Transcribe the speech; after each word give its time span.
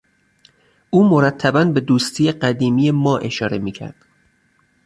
او 0.89 1.09
مرتبا 1.09 1.65
به 1.65 1.79
دوستی 1.79 2.31
قدیمی 2.31 2.91
ما 2.91 3.17
اشاره 3.17 3.57
میکرد. 3.57 3.95